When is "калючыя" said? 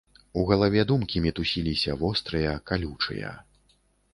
2.71-3.37